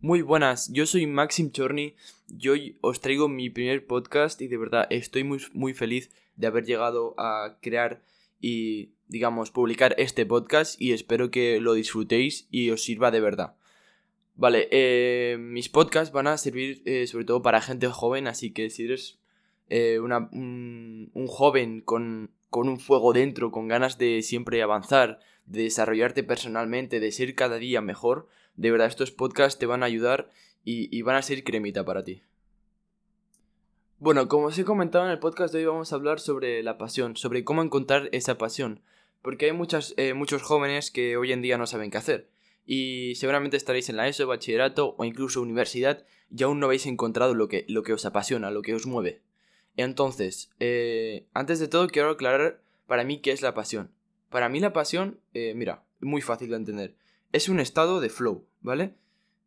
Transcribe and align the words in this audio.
Muy 0.00 0.22
buenas, 0.22 0.72
yo 0.72 0.86
soy 0.86 1.08
Maxim 1.08 1.50
Chorny 1.50 1.96
y 2.28 2.48
hoy 2.50 2.78
os 2.82 3.00
traigo 3.00 3.28
mi 3.28 3.50
primer 3.50 3.84
podcast 3.84 4.40
y 4.40 4.46
de 4.46 4.56
verdad 4.56 4.86
estoy 4.90 5.24
muy, 5.24 5.40
muy 5.54 5.74
feliz 5.74 6.12
de 6.36 6.46
haber 6.46 6.64
llegado 6.64 7.16
a 7.18 7.58
crear 7.60 8.00
y, 8.40 8.90
digamos, 9.08 9.50
publicar 9.50 9.96
este 9.98 10.24
podcast 10.24 10.80
y 10.80 10.92
espero 10.92 11.32
que 11.32 11.60
lo 11.60 11.74
disfrutéis 11.74 12.46
y 12.52 12.70
os 12.70 12.80
sirva 12.80 13.10
de 13.10 13.20
verdad. 13.20 13.56
Vale, 14.36 14.68
eh, 14.70 15.36
mis 15.36 15.68
podcasts 15.68 16.12
van 16.12 16.28
a 16.28 16.38
servir 16.38 16.80
eh, 16.84 17.08
sobre 17.08 17.24
todo 17.24 17.42
para 17.42 17.60
gente 17.60 17.88
joven, 17.88 18.28
así 18.28 18.52
que 18.52 18.70
si 18.70 18.84
eres 18.84 19.18
eh, 19.68 19.98
un, 19.98 21.10
un, 21.12 21.26
joven 21.26 21.80
con, 21.80 22.30
con 22.50 22.68
un 22.68 22.78
fuego 22.78 23.12
dentro, 23.12 23.50
con 23.50 23.66
ganas 23.66 23.98
de 23.98 24.22
siempre 24.22 24.62
avanzar, 24.62 25.18
de 25.46 25.64
desarrollarte 25.64 26.22
personalmente, 26.22 27.00
de 27.00 27.10
ser 27.10 27.34
cada 27.34 27.56
día 27.56 27.80
mejor, 27.80 28.28
de 28.58 28.70
verdad 28.72 28.88
estos 28.88 29.12
podcasts 29.12 29.58
te 29.58 29.66
van 29.66 29.82
a 29.82 29.86
ayudar 29.86 30.30
y, 30.64 31.00
van 31.00 31.16
a 31.16 31.22
ser 31.22 31.44
cremita 31.44 31.84
para 31.84 32.04
ti. 32.04 32.20
Bueno, 33.98 34.28
como 34.28 34.48
os 34.48 34.58
he 34.58 34.64
comentado 34.64 35.06
en 35.06 35.10
el 35.10 35.18
podcast 35.18 35.54
de 35.54 35.60
hoy 35.60 35.64
vamos 35.64 35.92
a 35.92 35.96
hablar 35.96 36.20
sobre 36.20 36.62
la 36.62 36.76
pasión, 36.76 37.16
sobre 37.16 37.42
cómo 37.42 37.62
encontrar 37.62 38.10
esa 38.12 38.36
pasión, 38.36 38.82
porque 39.22 39.46
hay 39.46 39.52
eh, 39.96 40.14
muchos 40.14 40.42
jóvenes 40.42 40.90
que 40.90 41.16
hoy 41.16 41.32
en 41.32 41.40
día 41.40 41.56
no 41.56 41.66
saben 41.66 41.90
qué 41.90 41.96
hacer, 41.96 42.28
y 42.66 43.14
seguramente 43.14 43.56
estaréis 43.56 43.88
en 43.88 43.96
la 43.96 44.08
ESO, 44.08 44.26
bachillerato 44.26 44.94
o 44.98 45.04
incluso 45.04 45.40
universidad 45.40 46.04
y 46.30 46.42
aún 46.42 46.60
no 46.60 46.66
habéis 46.66 46.86
encontrado 46.86 47.34
lo 47.34 47.48
que, 47.48 47.64
lo 47.68 47.82
que 47.82 47.94
os 47.94 48.04
apasiona, 48.04 48.50
lo 48.50 48.60
que 48.60 48.74
os 48.74 48.86
mueve. 48.86 49.22
Entonces, 49.76 50.50
eh, 50.60 51.26
antes 51.32 51.60
de 51.60 51.68
todo 51.68 51.88
quiero 51.88 52.10
aclarar 52.10 52.60
para 52.86 53.04
mí 53.04 53.20
qué 53.20 53.30
es 53.30 53.40
la 53.40 53.54
pasión. 53.54 53.90
Para 54.28 54.48
mí 54.48 54.60
la 54.60 54.74
pasión, 54.74 55.20
eh, 55.32 55.54
mira, 55.56 55.84
muy 56.00 56.20
fácil 56.20 56.50
de 56.50 56.56
entender, 56.56 56.96
es 57.32 57.48
un 57.48 57.60
estado 57.60 58.00
de 58.00 58.08
flow, 58.08 58.46
¿vale? 58.68 58.94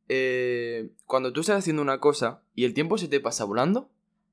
Eh, 0.09 0.89
cuando 1.05 1.31
tú 1.31 1.41
estás 1.41 1.59
haciendo 1.59 1.81
una 1.81 1.99
cosa 1.99 2.41
y 2.55 2.65
el 2.65 2.73
tiempo 2.73 2.97
se 2.97 3.07
te 3.07 3.19
pasa 3.19 3.45
volando, 3.45 3.89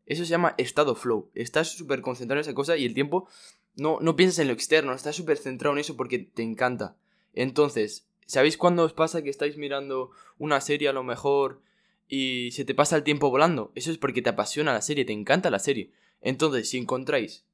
eso 0.07 0.25
se 0.25 0.31
llama 0.31 0.55
estado 0.57 0.95
flow. 0.95 1.31
Estás 1.35 1.69
súper 1.69 2.01
concentrado 2.01 2.39
en 2.39 2.47
esa 2.47 2.55
cosa 2.55 2.77
y 2.79 2.87
el 2.87 2.95
tiempo 2.95 3.29
no, 3.77 3.99
no 4.01 4.17
piensas 4.17 4.39
en 4.41 4.49
lo 4.49 4.55
externo, 4.55 4.95
estás 4.95 5.15
súper 5.15 5.37
centrado 5.37 5.75
en 5.75 5.81
eso 5.81 5.97
porque 5.97 6.19
te 6.19 6.43
encanta. 6.43 6.97
Entonces, 7.35 8.09
¿sabéis 8.27 8.57
cuándo 8.57 8.83
os 8.83 8.95
pasa 8.95 9.23
que 9.23 9.29
estáis 9.29 9.59
mirando 9.59 10.11
una 10.39 10.61
serie 10.63 10.89
a 10.89 10.95
lo 10.95 11.05
mejor 11.05 11.61
y 12.09 12.51
se 12.53 12.65
te 12.65 12.75
pasa 12.75 12.97
el 12.97 13.05
tiempo 13.05 13.31
volando? 13.31 13.71
Eso 13.75 13.91
es 13.91 13.99
porque 13.99 14.23
te 14.23 14.31
apasiona 14.31 14.73
la 14.73 14.83
serie, 14.83 15.05
te 15.05 15.13
encanta 15.13 15.51
la 15.51 15.59
serie. 15.59 15.93
Entonces, 16.23 16.71
si 16.71 16.79
encontráis 16.79 17.45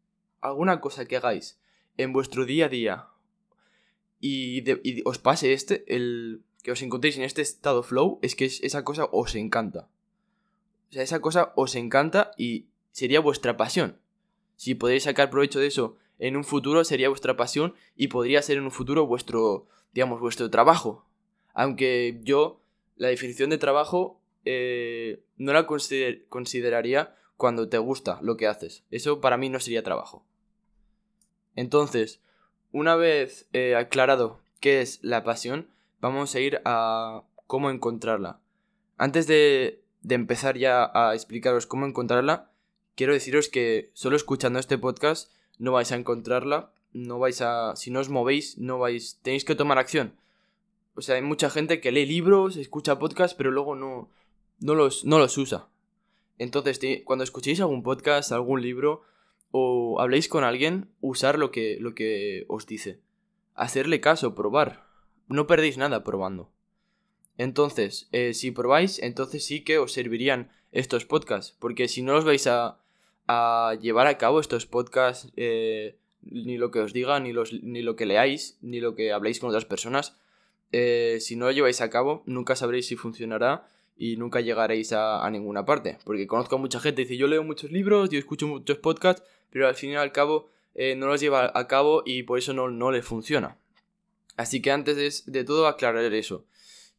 alguna 0.41 0.81
cosa 0.81 1.05
que 1.05 1.17
hagáis 1.17 1.59
en 1.97 2.13
vuestro 2.13 2.47
día 2.47 2.67
a 2.67 2.69
día 2.69 3.09
y, 4.21 4.63
y 4.89 5.03
os 5.05 5.19
pase 5.19 5.53
este, 5.53 5.85
el 5.93 6.45
que 6.65 6.73
os 6.73 6.81
encontréis 6.81 7.19
en 7.19 7.25
este 7.25 7.43
estado 7.43 7.83
flow, 7.83 8.19
es 8.23 8.35
que 8.35 8.47
esa 8.47 8.85
cosa 8.85 9.05
os 9.13 9.35
encanta. 9.35 9.87
O 10.89 10.93
sea, 10.95 11.03
esa 11.03 11.21
cosa 11.21 11.53
os 11.57 11.75
encanta 11.75 12.31
y 12.39 12.69
sería 12.91 13.21
vuestra 13.21 13.59
pasión. 13.59 13.99
Si 14.57 14.75
podéis 14.75 15.03
sacar 15.03 15.29
provecho 15.29 15.61
de 15.61 15.67
eso 15.67 15.99
en 16.19 16.39
un 16.39 16.43
futuro, 16.43 16.83
sería 16.85 17.11
vuestra 17.11 17.37
pasión 17.37 17.75
y 17.97 18.09
podría 18.09 18.41
ser 18.41 18.57
en 18.57 18.65
un 18.65 18.71
futuro 18.71 19.07
vuestro, 19.07 19.67
digamos, 19.93 20.21
vuestro 20.21 20.49
trabajo. 20.49 21.05
Aunque 21.53 22.21
yo 22.23 22.63
la 22.97 23.09
definición 23.09 23.51
de 23.51 23.59
trabajo 23.59 24.19
eh, 24.47 25.23
no 25.37 25.53
la 25.53 25.67
consider 25.67 26.25
consideraría 26.29 27.15
cuando 27.37 27.69
te 27.69 27.77
gusta 27.77 28.21
lo 28.23 28.39
que 28.39 28.47
haces. 28.47 28.85
Eso 28.91 29.21
para 29.21 29.37
mí 29.37 29.51
no 29.51 29.61
sería 29.61 29.83
trabajo. 29.83 30.25
Entonces, 31.57 32.21
una 32.73 32.97
vez 32.97 33.49
eh, 33.53 33.77
aclarado 33.77 34.41
qué 34.61 34.81
es 34.81 34.99
la 35.03 35.25
pasión, 35.25 35.74
vamos 36.05 36.35
a 36.35 36.41
ir 36.41 36.61
a 36.67 37.23
cómo 37.47 37.71
encontrarla. 37.71 38.39
Antes 38.99 39.27
de 39.27 39.81
empezar 40.07 40.59
ya 40.59 40.91
a 40.93 41.15
explicaros 41.15 41.67
cómo 41.67 41.87
encontrarla, 41.87 42.51
quiero 42.95 43.15
deciros 43.15 43.49
que 43.49 43.91
solo 43.95 44.17
escuchando 44.17 44.59
este 44.59 44.77
podcast 44.77 45.33
no 45.59 45.73
vais 45.73 45.93
a 45.93 45.97
encontrarla, 45.97 46.73
no 46.93 47.19
vais 47.19 47.41
a... 47.41 47.75
si 47.77 47.91
no 47.91 48.01
os 48.01 48.11
movéis, 48.11 48.59
no 48.59 48.79
vais... 48.79 49.19
tenéis 49.23 49.47
que 49.47 49.55
tomar 49.55 49.79
acción. 49.79 50.15
O 50.95 51.01
sea, 51.01 51.15
hay 51.15 51.23
mucha 51.23 51.49
gente 51.49 51.81
que 51.81 51.91
lee 51.91 52.05
libros, 52.05 52.57
escucha 52.57 52.99
podcasts, 52.99 53.35
pero 53.35 53.51
luego 53.51 53.75
no, 53.75 54.11
no, 54.61 54.75
los, 54.75 55.07
no 55.07 55.19
los 55.19 55.39
usa. 55.39 55.69
Entonces, 56.37 56.79
cuando 57.05 57.25
escuchéis 57.25 57.61
algún 57.61 57.83
podcast, 57.83 58.31
algún 58.31 58.61
libro, 58.61 59.03
o 59.53 60.01
habléis 60.01 60.29
con 60.29 60.45
alguien, 60.45 60.91
usar 61.01 61.39
lo 61.39 61.51
que, 61.51 61.79
lo 61.81 61.95
que 61.95 62.45
os 62.49 62.67
dice. 62.67 63.01
Hacerle 63.55 64.03
caso, 64.03 64.35
probar. 64.35 64.84
No 65.29 65.47
perdéis 65.47 65.79
nada 65.79 66.05
probando. 66.05 66.51
Entonces, 67.37 68.09
eh, 68.13 68.35
si 68.35 68.51
probáis, 68.51 69.01
entonces 69.01 69.45
sí 69.45 69.65
que 69.65 69.79
os 69.79 69.93
servirían 69.93 70.51
estos 70.73 71.05
podcasts. 71.05 71.57
Porque 71.59 71.89
si 71.89 72.03
no 72.03 72.13
los 72.13 72.25
vais 72.25 72.47
a, 72.47 72.79
llevar 73.81 74.07
a 74.07 74.19
cabo 74.19 74.41
estos 74.41 74.67
podcasts, 74.67 75.33
eh, 75.37 75.97
ni 76.23 76.59
lo 76.59 76.71
que 76.71 76.81
os 76.81 76.93
diga, 76.93 77.19
ni, 77.21 77.33
los, 77.33 77.53
ni 77.63 77.83
lo 77.83 77.97
que 77.97 78.07
leáis, 78.07 78.59
ni 78.61 78.81
lo 78.81 78.95
que 78.95 79.13
habléis 79.13 79.41
con 79.41 79.49
otras 79.49 79.65
personas, 79.65 80.17
eh, 80.73 81.19
si 81.21 81.37
no 81.37 81.47
lo 81.47 81.53
lleváis 81.53 81.81
a 81.81 81.91
cabo, 81.91 82.23
nunca 82.27 82.57
sabréis 82.57 82.87
si 82.87 82.97
funcionará 82.97 83.69
y 83.97 84.17
nunca 84.17 84.41
llegaréis 84.41 84.93
a, 84.93 85.29
ninguna 85.31 85.65
parte. 85.65 85.99
Porque 86.05 86.27
conozco 86.27 86.57
a 86.57 86.59
mucha 86.59 86.81
gente 86.81 87.03
dice, 87.03 87.17
yo 87.17 87.27
leo 87.27 87.43
muchos 87.43 87.71
libros, 87.71 88.11
yo 88.11 88.19
escucho 88.19 88.47
muchos 88.47 88.79
podcasts, 88.79 89.23
pero 89.51 89.69
al 89.69 89.75
fin 89.75 89.91
y 89.91 89.97
al 89.97 90.13
cabo 90.13 90.51
no 90.97 91.07
los 91.07 91.21
lleva 91.21 91.53
a 91.55 91.69
cabo 91.69 92.03
y 92.05 92.25
por 92.25 92.39
eso 92.39 92.53
no, 92.53 92.69
no 92.69 92.91
le 92.91 93.03
funciona. 93.03 93.57
Así 94.37 94.61
que 94.61 94.71
antes 94.71 94.97
de, 94.97 95.33
de 95.33 95.45
todo 95.45 95.67
aclarar 95.67 96.13
eso. 96.13 96.47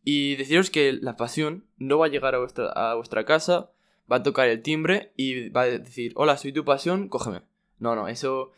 Y 0.04 0.36
deciros 0.36 0.70
que 0.70 0.94
la 0.94 1.16
pasión 1.16 1.66
no 1.78 1.98
va 1.98 2.06
a 2.06 2.10
llegar 2.10 2.36
a 2.36 2.40
vuestra, 2.40 2.70
a 2.70 2.96
vuestra 2.96 3.26
casa, 3.26 3.72
va 4.12 4.18
a 4.18 4.24
tocar 4.24 4.48
el 4.48 4.62
timbre 4.62 5.12
y 5.18 5.50
va 5.50 5.64
a 5.64 5.66
decir, 5.66 6.12
hola, 6.16 6.38
soy 6.38 6.54
tu 6.54 6.64
pasión, 6.64 7.10
cógeme. 7.10 7.42
No, 7.80 7.96
no, 7.96 8.08
eso 8.08 8.52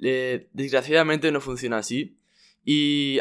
eh, 0.00 0.48
desgraciadamente 0.52 1.30
no 1.32 1.40
funciona 1.40 1.78
así. 1.78 2.18
Y 2.64 3.20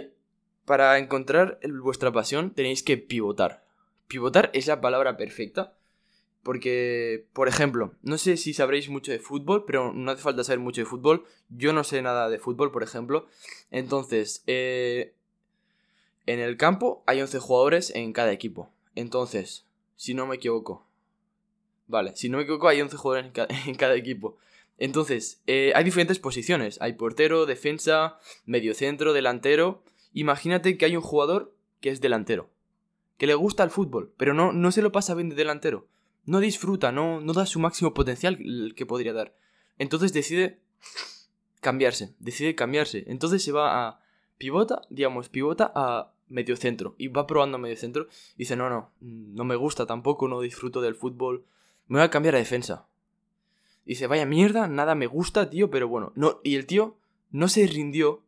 para 0.65 0.97
encontrar 0.97 1.59
vuestra 1.81 2.11
pasión 2.11 2.53
tenéis 2.53 2.83
que 2.83 2.97
pivotar. 2.97 3.65
Pivotar 4.07 4.49
es 4.53 4.67
la 4.67 4.81
palabra 4.81 5.17
perfecta. 5.17 5.75
Porque, 6.43 7.25
por 7.33 7.47
ejemplo, 7.47 7.93
no 8.01 8.17
sé 8.17 8.37
si 8.37 8.53
sabréis 8.53 8.89
mucho 8.89 9.11
de 9.11 9.19
fútbol, 9.19 9.65
pero 9.65 9.93
no 9.93 10.11
hace 10.11 10.21
falta 10.21 10.43
saber 10.43 10.59
mucho 10.59 10.81
de 10.81 10.85
fútbol. 10.85 11.25
Yo 11.49 11.73
no 11.73 11.83
sé 11.83 12.01
nada 12.01 12.29
de 12.29 12.39
fútbol, 12.39 12.71
por 12.71 12.81
ejemplo. 12.81 13.27
Entonces, 13.71 14.43
eh, 14.47 15.13
en 16.25 16.39
el 16.39 16.57
campo 16.57 17.03
hay 17.07 17.21
11 17.21 17.39
jugadores 17.39 17.91
en 17.93 18.13
cada 18.13 18.31
equipo. 18.31 18.71
Entonces, 18.95 19.65
si 19.95 20.13
no 20.13 20.27
me 20.27 20.35
equivoco. 20.35 20.85
Vale, 21.87 22.15
si 22.15 22.29
no 22.29 22.37
me 22.37 22.43
equivoco, 22.43 22.67
hay 22.67 22.81
11 22.81 22.97
jugadores 22.97 23.31
en 23.65 23.75
cada, 23.75 23.95
equipo. 23.95 24.37
Entonces, 24.77 25.41
eh, 25.47 25.73
hay 25.75 25.83
diferentes 25.83 26.19
posiciones. 26.19 26.79
Hay 26.81 26.93
portero, 26.93 27.45
defensa, 27.45 28.17
mediocentro, 28.45 29.11
delantero. 29.11 29.83
Imagínate 30.13 30.77
que 30.77 30.85
hay 30.85 30.95
un 30.95 31.01
jugador 31.01 31.53
que 31.81 31.89
es 31.89 31.99
delantero. 31.99 32.49
Que 33.17 33.27
le 33.27 33.33
gusta 33.33 33.63
el 33.63 33.71
fútbol, 33.71 34.13
pero 34.15 34.33
no, 34.33 34.53
no 34.53 34.71
se 34.71 34.81
lo 34.81 34.91
pasa 34.91 35.15
bien 35.15 35.29
de 35.29 35.35
delantero. 35.35 35.87
No 36.29 36.39
disfruta, 36.39 36.91
no, 36.91 37.21
no 37.21 37.33
da 37.33 37.47
su 37.47 37.59
máximo 37.59 37.95
potencial 37.95 38.37
que 38.75 38.85
podría 38.85 39.13
dar. 39.13 39.33
Entonces 39.79 40.13
decide 40.13 40.59
cambiarse. 41.59 42.13
Decide 42.19 42.53
cambiarse. 42.53 43.03
Entonces 43.07 43.43
se 43.43 43.51
va 43.51 43.87
a 43.87 43.99
pivota, 44.37 44.83
digamos, 44.91 45.27
pivota 45.27 45.71
a 45.73 46.13
medio 46.27 46.55
centro 46.55 46.93
y 46.99 47.07
va 47.07 47.25
probando 47.25 47.57
medio 47.57 47.75
centro 47.77 48.07
dice, 48.37 48.55
no, 48.55 48.69
no, 48.69 48.91
no 49.01 49.43
me 49.43 49.55
gusta 49.55 49.87
tampoco, 49.87 50.27
no 50.27 50.41
disfruto 50.41 50.81
del 50.81 50.93
fútbol, 50.93 51.45
me 51.87 51.97
voy 51.97 52.05
a 52.05 52.11
cambiar 52.11 52.35
a 52.35 52.37
defensa. 52.37 52.85
dice, 53.85 54.05
vaya 54.05 54.27
mierda, 54.27 54.67
nada 54.67 54.93
me 54.93 55.07
gusta, 55.07 55.49
tío, 55.49 55.71
pero 55.71 55.87
bueno, 55.87 56.13
no, 56.15 56.41
y 56.43 56.57
el 56.57 56.67
tío 56.67 56.95
no 57.31 57.47
se 57.47 57.65
rindió 57.65 58.21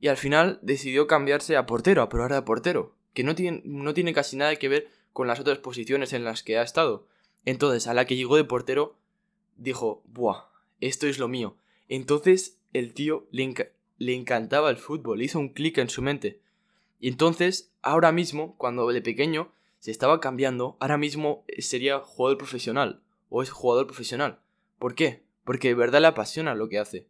y 0.00 0.06
al 0.06 0.16
final 0.16 0.60
decidió 0.62 1.08
cambiarse 1.08 1.56
a 1.56 1.66
portero, 1.66 2.02
a 2.02 2.08
probar 2.08 2.32
de 2.32 2.42
portero, 2.42 2.94
que 3.14 3.24
no 3.24 3.34
tiene, 3.34 3.62
no 3.64 3.94
tiene 3.94 4.14
casi 4.14 4.36
nada 4.36 4.54
que 4.54 4.68
ver 4.68 4.88
con 5.12 5.26
las 5.26 5.40
otras 5.40 5.58
posiciones 5.58 6.12
en 6.12 6.22
las 6.24 6.44
que 6.44 6.56
ha 6.56 6.62
estado. 6.62 7.10
Entonces, 7.44 7.86
a 7.86 7.94
la 7.94 8.04
que 8.04 8.16
llegó 8.16 8.36
de 8.36 8.44
portero, 8.44 8.96
dijo, 9.56 10.02
buah, 10.06 10.48
esto 10.80 11.06
es 11.06 11.18
lo 11.18 11.28
mío. 11.28 11.56
Entonces, 11.88 12.58
el 12.72 12.94
tío 12.94 13.26
le, 13.30 13.72
le 13.98 14.14
encantaba 14.14 14.70
el 14.70 14.76
fútbol, 14.76 15.22
hizo 15.22 15.38
un 15.38 15.50
clic 15.50 15.78
en 15.78 15.90
su 15.90 16.02
mente. 16.02 16.40
Y 17.00 17.08
entonces, 17.08 17.72
ahora 17.82 18.12
mismo, 18.12 18.56
cuando 18.58 18.88
de 18.88 19.02
pequeño 19.02 19.52
se 19.80 19.90
estaba 19.90 20.20
cambiando, 20.20 20.76
ahora 20.78 20.96
mismo 20.96 21.44
sería 21.58 21.98
jugador 21.98 22.38
profesional, 22.38 23.02
o 23.28 23.42
es 23.42 23.50
jugador 23.50 23.86
profesional. 23.86 24.38
¿Por 24.78 24.94
qué? 24.94 25.22
Porque 25.44 25.68
de 25.68 25.74
verdad 25.74 26.00
le 26.00 26.06
apasiona 26.06 26.54
lo 26.54 26.68
que 26.68 26.78
hace. 26.78 27.08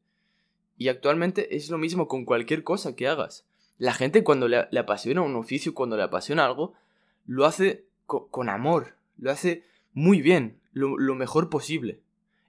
Y 0.79 0.89
actualmente 0.89 1.55
es 1.55 1.69
lo 1.69 1.79
mismo 1.79 2.09
con 2.09 2.25
cualquier 2.25 2.65
cosa 2.65 2.97
que 2.97 3.09
hagas. 3.09 3.47
La 3.79 3.93
gente 3.93 4.25
cuando 4.25 4.49
le, 4.49 4.67
apasiona 4.79 5.21
un 5.21 5.37
oficio, 5.37 5.75
cuando 5.75 5.97
le 5.97 6.03
apasiona 6.03 6.47
algo, 6.47 6.73
lo 7.27 7.45
hace 7.45 7.85
con 8.07 8.49
amor, 8.49 8.95
lo 9.19 9.31
hace 9.31 9.65
muy 9.93 10.23
bien, 10.23 10.59
lo, 10.73 10.97
mejor 11.15 11.51
posible. 11.51 12.01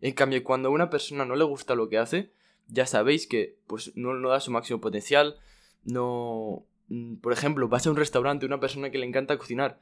En 0.01 0.13
cambio, 0.13 0.43
cuando 0.43 0.69
a 0.69 0.71
una 0.71 0.89
persona 0.89 1.25
no 1.25 1.35
le 1.35 1.43
gusta 1.43 1.75
lo 1.75 1.89
que 1.89 1.97
hace, 1.97 2.31
ya 2.67 2.85
sabéis 2.85 3.27
que 3.27 3.57
pues 3.67 3.91
no, 3.95 4.13
no 4.13 4.29
da 4.29 4.39
su 4.39 4.51
máximo 4.51 4.81
potencial, 4.81 5.37
no, 5.83 6.65
Mm, 6.89 7.15
por 7.15 7.33
ejemplo, 7.33 7.67
vas 7.67 7.87
a 7.87 7.89
un 7.89 7.97
restaurante, 7.97 8.45
una 8.45 8.59
persona 8.59 8.91
que 8.91 8.97
le 8.97 9.05
encanta 9.07 9.37
cocinar 9.37 9.79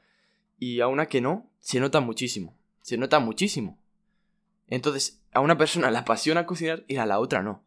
Y 0.58 0.80
a 0.80 0.86
una 0.86 1.06
que 1.06 1.20
no, 1.20 1.50
se 1.60 1.80
nota 1.80 2.00
muchísimo. 2.00 2.56
Se 2.82 2.96
nota 2.96 3.18
muchísimo. 3.18 3.78
Entonces, 4.68 5.20
a 5.32 5.40
una 5.40 5.58
persona 5.58 5.90
le 5.90 5.98
apasiona 5.98 6.46
cocinar 6.46 6.84
y 6.88 6.96
a 6.96 7.06
la 7.06 7.18
otra 7.18 7.42
no. 7.42 7.62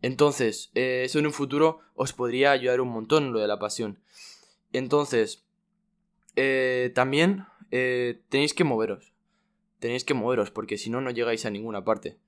Entonces, 0.00 0.70
eh, 0.74 1.02
eso 1.04 1.18
en 1.18 1.26
un 1.26 1.32
futuro 1.32 1.80
os 1.94 2.12
podría 2.12 2.52
ayudar 2.52 2.80
un 2.80 2.88
montón 2.88 3.32
lo 3.32 3.40
de 3.40 3.48
la 3.48 3.58
pasión. 3.58 3.98
Entonces, 4.72 5.44
eh, 6.36 6.92
también 6.94 7.46
eh, 7.70 8.22
tenéis 8.28 8.54
que 8.54 8.64
moveros. 8.64 9.09
Tenéis 9.80 10.04
que 10.04 10.14
moveros 10.14 10.50
porque 10.50 10.78
si 10.78 10.90
no, 10.90 11.00
no 11.00 11.10
llegáis 11.10 11.46
a 11.46 11.50
ninguna 11.50 11.84
parte. 11.84 12.18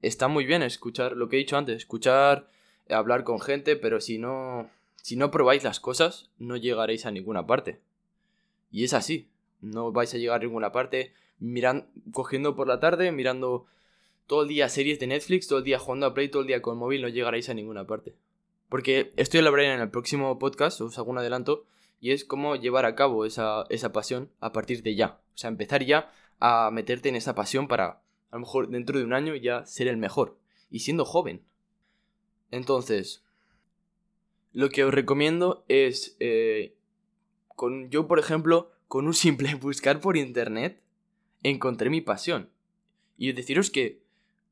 Está 0.00 0.28
muy 0.28 0.44
bien 0.44 0.62
escuchar 0.62 1.16
lo 1.16 1.28
que 1.28 1.36
he 1.36 1.38
dicho 1.38 1.56
antes, 1.56 1.76
escuchar, 1.76 2.48
hablar 2.90 3.22
con 3.22 3.38
gente, 3.38 3.76
pero 3.76 4.00
si 4.00 4.18
no, 4.18 4.68
si 4.96 5.16
no 5.16 5.30
probáis 5.30 5.62
las 5.62 5.78
cosas, 5.78 6.30
no 6.38 6.56
llegaréis 6.56 7.06
a 7.06 7.10
ninguna 7.10 7.46
parte. 7.46 7.80
Y 8.70 8.84
es 8.84 8.94
así, 8.94 9.28
no 9.60 9.92
vais 9.92 10.12
a 10.14 10.18
llegar 10.18 10.40
a 10.40 10.44
ninguna 10.44 10.72
parte 10.72 11.12
mirando, 11.38 11.86
cogiendo 12.12 12.56
por 12.56 12.66
la 12.66 12.80
tarde, 12.80 13.12
mirando 13.12 13.66
todo 14.26 14.42
el 14.42 14.48
día 14.48 14.68
series 14.68 14.98
de 14.98 15.08
Netflix, 15.08 15.46
todo 15.46 15.58
el 15.58 15.64
día 15.64 15.78
jugando 15.78 16.06
a 16.06 16.14
Play, 16.14 16.28
todo 16.28 16.42
el 16.42 16.48
día 16.48 16.62
con 16.62 16.78
móvil, 16.78 17.02
no 17.02 17.08
llegaréis 17.08 17.48
a 17.50 17.54
ninguna 17.54 17.86
parte. 17.86 18.14
Porque 18.68 19.12
esto 19.16 19.36
ya 19.36 19.42
lo 19.42 19.50
hablaré 19.50 19.74
en 19.74 19.80
el 19.80 19.90
próximo 19.90 20.38
podcast, 20.38 20.80
os 20.80 20.98
hago 20.98 21.10
un 21.10 21.18
adelanto, 21.18 21.66
y 22.00 22.12
es 22.12 22.24
cómo 22.24 22.56
llevar 22.56 22.86
a 22.86 22.94
cabo 22.94 23.26
esa, 23.26 23.64
esa 23.68 23.92
pasión 23.92 24.30
a 24.40 24.52
partir 24.52 24.82
de 24.82 24.94
ya. 24.94 25.20
O 25.34 25.38
sea, 25.38 25.48
empezar 25.48 25.84
ya 25.84 26.10
a 26.44 26.72
meterte 26.72 27.08
en 27.08 27.14
esa 27.14 27.36
pasión 27.36 27.68
para, 27.68 27.86
a 27.86 28.02
lo 28.32 28.40
mejor 28.40 28.68
dentro 28.68 28.98
de 28.98 29.04
un 29.04 29.12
año, 29.12 29.36
ya 29.36 29.64
ser 29.64 29.86
el 29.86 29.96
mejor. 29.96 30.36
Y 30.70 30.80
siendo 30.80 31.04
joven. 31.04 31.42
Entonces, 32.50 33.22
lo 34.52 34.68
que 34.68 34.82
os 34.82 34.92
recomiendo 34.92 35.64
es, 35.68 36.16
eh, 36.18 36.74
con, 37.54 37.90
yo 37.90 38.08
por 38.08 38.18
ejemplo, 38.18 38.72
con 38.88 39.06
un 39.06 39.14
simple 39.14 39.54
buscar 39.60 40.00
por 40.00 40.16
internet, 40.16 40.82
encontré 41.44 41.90
mi 41.90 42.00
pasión. 42.00 42.50
Y 43.16 43.30
deciros 43.32 43.70
que 43.70 44.02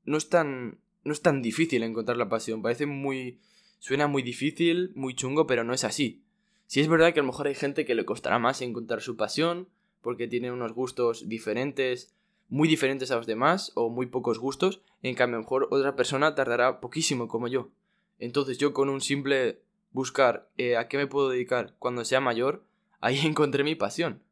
no 0.05 0.17
es 0.17 0.29
tan, 0.29 0.79
no 1.03 1.13
es 1.13 1.23
tan 1.23 1.43
difícil 1.43 1.83
encontrar 1.83 2.17
la 2.17 2.29
pasión. 2.29 2.63
Parece 2.63 2.87
muy... 2.87 3.41
Suena 3.81 4.07
muy 4.07 4.23
difícil, 4.23 4.93
muy 4.95 5.15
chungo, 5.15 5.47
pero 5.49 5.65
no 5.65 5.73
es 5.73 5.83
así. 5.83 6.23
Si 6.67 6.81
es 6.81 6.87
verdad 6.87 7.13
que 7.13 7.19
a 7.19 7.23
lo 7.25 7.29
mejor 7.29 7.49
hay 7.49 7.55
gente 7.57 7.85
que 7.85 7.97
le 7.97 8.05
costará 8.05 8.39
más 8.39 8.61
encontrar 8.63 9.01
su 9.01 9.17
pasión, 9.17 9.69
porque 10.03 10.29
tiene 10.29 10.53
unos 10.53 10.73
gustos 10.73 11.29
diferentes, 11.29 12.15
muy 12.49 12.69
diferentes 12.69 13.11
a 13.11 13.17
los 13.17 13.27
demás, 13.27 13.73
o 13.75 13.91
muy 13.91 14.07
pocos 14.07 14.39
gustos, 14.39 14.83
en 15.03 15.15
cambio 15.15 15.37
a 15.37 15.41
lo 15.41 15.45
mejor 15.45 15.69
otra 15.71 15.97
persona 15.97 16.35
tardará 16.35 16.81
poquísimo 16.81 17.29
como 17.29 17.49
yo. 17.49 17.71
Entonces 18.19 18.59
yo 18.59 18.73
con 18.73 18.89
un 18.89 19.01
simple 19.01 19.63
buscar 19.93 20.51
eh, 20.57 20.77
a 20.77 20.89
qué 20.89 20.97
me 20.97 21.07
puedo 21.07 21.31
dedicar 21.31 21.75
cuando 21.79 22.05
sea 22.05 22.21
mayor, 22.21 22.65
ahí 23.01 23.19
encontré 23.27 23.65
mi 23.65 23.75
pasión. 23.75 24.23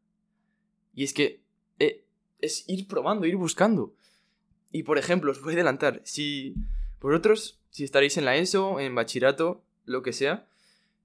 Y 0.94 1.04
es 1.04 1.12
que 1.12 1.40
eh, 1.78 2.04
es 2.40 2.64
ir 2.68 2.88
probando, 2.88 3.26
ir 3.26 3.36
buscando. 3.36 3.94
Y 4.70 4.82
por 4.82 4.98
ejemplo, 4.98 5.30
os 5.30 5.40
voy 5.40 5.52
a 5.52 5.56
adelantar, 5.56 6.02
si 6.04 6.54
vosotros, 7.00 7.58
si 7.70 7.84
estaréis 7.84 8.16
en 8.16 8.24
la 8.24 8.36
ESO, 8.36 8.80
en 8.80 8.94
bachillerato, 8.94 9.62
lo 9.84 10.02
que 10.02 10.12
sea, 10.12 10.46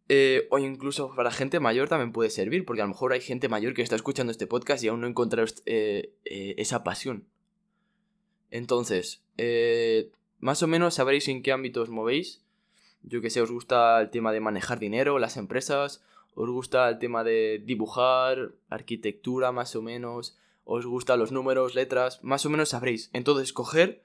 eh, 0.09 0.47
o 0.51 0.59
incluso 0.59 1.15
para 1.15 1.31
gente 1.31 1.59
mayor 1.59 1.87
también 1.87 2.11
puede 2.11 2.29
servir, 2.29 2.65
porque 2.65 2.81
a 2.81 2.85
lo 2.85 2.89
mejor 2.89 3.13
hay 3.13 3.21
gente 3.21 3.47
mayor 3.47 3.73
que 3.73 3.81
está 3.81 3.95
escuchando 3.95 4.31
este 4.31 4.47
podcast 4.47 4.83
y 4.83 4.89
aún 4.89 5.01
no 5.01 5.07
encontrado 5.07 5.47
eh, 5.65 6.13
eh, 6.25 6.55
esa 6.57 6.83
pasión. 6.83 7.25
Entonces, 8.51 9.23
más 10.39 10.61
o 10.61 10.67
menos 10.67 10.95
sabréis 10.95 11.27
en 11.27 11.41
qué 11.41 11.51
ámbitos 11.51 11.89
movéis. 11.89 12.43
Yo 13.01 13.21
que 13.21 13.29
sé, 13.29 13.41
os 13.41 13.51
gusta 13.51 13.99
el 13.99 14.11
tema 14.11 14.31
de 14.31 14.39
manejar 14.39 14.79
dinero, 14.79 15.19
las 15.19 15.37
empresas, 15.37 16.03
os 16.35 16.49
gusta 16.49 16.87
el 16.89 16.99
tema 16.99 17.23
de 17.23 17.61
dibujar, 17.65 18.53
arquitectura 18.69 19.51
más 19.51 19.75
o 19.75 19.81
menos, 19.81 20.37
os 20.65 20.85
gustan 20.85 21.19
los 21.19 21.31
números, 21.31 21.75
letras, 21.75 22.23
más 22.23 22.45
o 22.45 22.49
menos 22.49 22.69
sabréis. 22.69 23.09
Entonces, 23.13 23.53
coger 23.53 24.03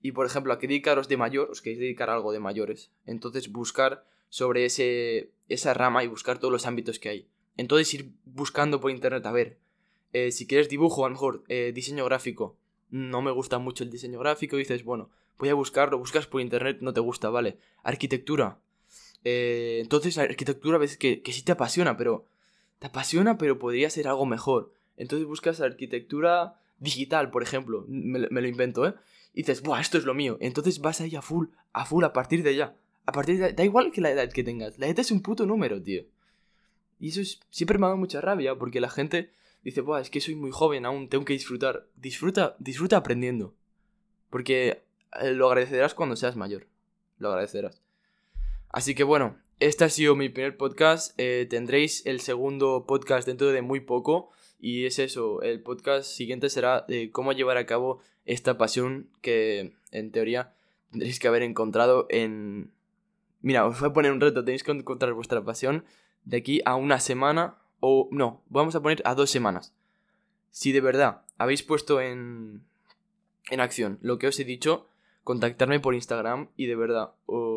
y, 0.00 0.12
por 0.12 0.26
ejemplo, 0.26 0.52
a 0.52 0.58
qué 0.58 0.68
dedicaros 0.68 1.08
de 1.08 1.16
mayor, 1.16 1.50
os 1.50 1.60
queréis 1.60 1.80
dedicar 1.80 2.08
a 2.08 2.14
algo 2.14 2.32
de 2.32 2.38
mayores. 2.38 2.90
Entonces, 3.04 3.50
buscar 3.50 4.04
sobre 4.28 4.64
ese, 4.64 5.30
esa 5.48 5.74
rama 5.74 6.04
y 6.04 6.06
buscar 6.06 6.38
todos 6.38 6.52
los 6.52 6.66
ámbitos 6.66 6.98
que 6.98 7.08
hay. 7.08 7.28
Entonces, 7.56 7.92
ir 7.94 8.12
buscando 8.24 8.80
por 8.80 8.90
internet, 8.90 9.24
a 9.26 9.32
ver, 9.32 9.58
eh, 10.12 10.32
si 10.32 10.46
quieres 10.46 10.68
dibujo, 10.68 11.04
a 11.04 11.08
lo 11.08 11.14
mejor 11.14 11.44
eh, 11.48 11.72
diseño 11.74 12.04
gráfico, 12.04 12.56
no 12.90 13.20
me 13.22 13.30
gusta 13.30 13.58
mucho 13.58 13.84
el 13.84 13.90
diseño 13.90 14.18
gráfico, 14.18 14.56
dices, 14.56 14.84
bueno, 14.84 15.10
voy 15.38 15.48
a 15.48 15.54
buscarlo, 15.54 15.98
buscas 15.98 16.26
por 16.26 16.40
internet, 16.40 16.78
no 16.80 16.92
te 16.92 17.00
gusta, 17.00 17.30
vale. 17.30 17.58
Arquitectura. 17.82 18.58
Eh, 19.24 19.78
entonces, 19.82 20.16
arquitectura 20.18 20.78
ves 20.78 20.96
que, 20.96 21.22
que 21.22 21.32
sí 21.32 21.42
te 21.42 21.52
apasiona, 21.52 21.96
pero... 21.96 22.26
Te 22.78 22.86
apasiona, 22.86 23.38
pero 23.38 23.58
podría 23.58 23.90
ser 23.90 24.06
algo 24.06 24.24
mejor. 24.24 24.72
Entonces 24.96 25.26
buscas 25.26 25.60
arquitectura 25.60 26.60
digital, 26.78 27.30
por 27.30 27.42
ejemplo, 27.42 27.84
me, 27.88 28.28
lo 28.28 28.48
invento, 28.48 28.86
¿eh? 28.86 28.94
Y 29.32 29.42
dices, 29.42 29.62
¡buah, 29.62 29.80
esto 29.80 29.98
es 29.98 30.04
lo 30.04 30.14
mío! 30.14 30.36
Entonces 30.40 30.80
vas 30.80 31.00
ahí 31.00 31.14
a 31.16 31.22
full, 31.22 31.46
a 31.72 31.86
full 31.86 32.04
a 32.04 32.12
partir 32.12 32.42
de 32.42 32.56
ya. 32.56 32.76
A 33.08 33.12
partir 33.12 33.38
de... 33.38 33.54
Da 33.54 33.64
igual 33.64 33.90
que 33.90 34.02
la 34.02 34.10
edad 34.10 34.30
que 34.30 34.44
tengas, 34.44 34.78
la 34.78 34.86
edad 34.86 34.98
es 34.98 35.10
un 35.10 35.22
puto 35.22 35.46
número, 35.46 35.82
tío. 35.82 36.04
Y 37.00 37.08
eso 37.08 37.22
es, 37.22 37.40
siempre 37.48 37.78
me 37.78 37.86
ha 37.86 37.88
dado 37.88 37.96
mucha 37.96 38.20
rabia, 38.20 38.54
porque 38.56 38.82
la 38.82 38.90
gente 38.90 39.30
dice, 39.64 39.80
¡buah, 39.80 40.02
es 40.02 40.10
que 40.10 40.20
soy 40.20 40.34
muy 40.34 40.50
joven 40.50 40.84
aún, 40.84 41.08
tengo 41.08 41.24
que 41.24 41.32
disfrutar! 41.32 41.88
Disfruta, 41.96 42.54
disfruta 42.58 42.98
aprendiendo. 42.98 43.54
Porque 44.28 44.82
eh, 45.22 45.30
lo 45.32 45.48
agradecerás 45.48 45.94
cuando 45.94 46.16
seas 46.16 46.36
mayor. 46.36 46.66
Lo 47.16 47.30
agradecerás. 47.30 47.80
Así 48.68 48.94
que 48.94 49.04
bueno, 49.04 49.38
este 49.58 49.84
ha 49.84 49.88
sido 49.88 50.14
mi 50.14 50.28
primer 50.28 50.58
podcast. 50.58 51.14
Eh, 51.16 51.46
tendréis 51.48 52.04
el 52.04 52.20
segundo 52.20 52.84
podcast 52.86 53.26
dentro 53.26 53.48
de 53.48 53.62
muy 53.62 53.80
poco. 53.80 54.32
Y 54.60 54.84
es 54.84 54.98
eso, 54.98 55.40
el 55.40 55.62
podcast 55.62 56.10
siguiente 56.10 56.50
será 56.50 56.84
de 56.86 57.10
cómo 57.10 57.32
llevar 57.32 57.56
a 57.56 57.64
cabo 57.64 58.02
esta 58.26 58.58
pasión 58.58 59.08
que 59.22 59.72
en 59.92 60.12
teoría 60.12 60.52
tendréis 60.90 61.18
que 61.18 61.28
haber 61.28 61.42
encontrado 61.42 62.06
en... 62.10 62.76
Mira, 63.40 63.66
os 63.66 63.80
voy 63.80 63.90
a 63.90 63.92
poner 63.92 64.12
un 64.12 64.20
reto, 64.20 64.44
tenéis 64.44 64.64
que 64.64 64.72
encontrar 64.72 65.12
vuestra 65.12 65.44
pasión 65.44 65.84
de 66.24 66.38
aquí 66.38 66.60
a 66.64 66.74
una 66.76 67.00
semana 67.00 67.58
o 67.80 68.08
no, 68.10 68.42
vamos 68.48 68.74
a 68.74 68.82
poner 68.82 69.02
a 69.04 69.14
dos 69.14 69.30
semanas. 69.30 69.74
Si 70.50 70.72
de 70.72 70.80
verdad 70.80 71.22
habéis 71.36 71.62
puesto 71.62 72.00
en, 72.00 72.64
en 73.50 73.60
acción 73.60 73.98
lo 74.02 74.18
que 74.18 74.26
os 74.26 74.38
he 74.40 74.44
dicho, 74.44 74.88
contactarme 75.24 75.78
por 75.78 75.94
Instagram 75.94 76.48
y 76.56 76.66
de 76.66 76.76
verdad 76.76 77.12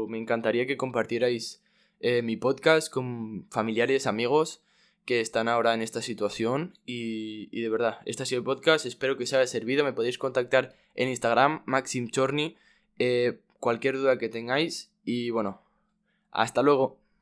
me 0.08 0.18
encantaría 0.18 0.68
que 0.68 0.78
compartierais 0.78 1.64
eh, 2.02 2.22
mi 2.22 2.36
podcast 2.36 2.92
con 2.92 3.48
familiares, 3.50 4.08
amigos 4.08 4.62
que 5.06 5.22
están 5.22 5.48
ahora 5.48 5.74
en 5.74 5.82
esta 5.82 6.02
situación 6.02 6.78
y, 6.86 7.60
de 7.60 7.70
verdad, 7.70 8.00
este 8.06 8.24
ha 8.24 8.26
sido 8.26 8.40
el 8.40 8.46
podcast, 8.46 8.86
espero 8.86 9.18
que 9.18 9.24
os 9.24 9.34
haya 9.34 9.48
servido, 9.48 9.84
me 9.84 9.94
podéis 9.94 10.18
contactar 10.18 10.76
en 10.96 11.10
Instagram, 11.10 11.64
Maxim 11.66 12.10
Chorny, 12.10 12.56
eh, 13.00 13.40
cualquier 13.60 13.98
duda 13.98 14.18
que 14.18 14.30
tengáis 14.30 14.92
y 15.04 15.32
bueno, 15.32 15.62
hasta 16.32 16.62
luego. 16.64 17.01